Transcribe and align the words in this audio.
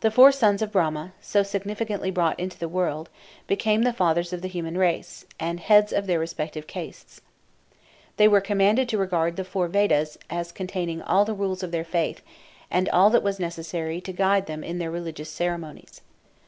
The 0.00 0.10
four 0.10 0.32
sons 0.32 0.62
of 0.62 0.72
Brahma, 0.72 1.12
so 1.20 1.44
significantly 1.44 2.10
brought 2.10 2.40
into 2.40 2.58
the 2.58 2.68
world, 2.68 3.08
became 3.46 3.82
the 3.82 3.92
fathers 3.92 4.32
of 4.32 4.42
the 4.42 4.48
human 4.48 4.76
race, 4.76 5.26
and 5.38 5.60
heads 5.60 5.92
of 5.92 6.08
their 6.08 6.18
respective 6.18 6.66
castes. 6.66 7.20
They 8.16 8.26
were 8.26 8.40
commanded 8.40 8.88
to 8.88 8.98
regard 8.98 9.36
the 9.36 9.44
four 9.44 9.68
Vedas 9.68 10.18
as 10.28 10.50
containing 10.50 11.02
all 11.02 11.24
the 11.24 11.34
rules 11.34 11.62
of 11.62 11.70
their 11.70 11.84
faith, 11.84 12.20
and 12.68 12.88
all 12.88 13.10
that 13.10 13.22
was 13.22 13.38
necessary 13.38 14.00
to 14.00 14.12
guide 14.12 14.46
them 14.46 14.64
in 14.64 14.78
their 14.78 14.90
religious 14.90 15.30
ceremonies. 15.30 16.00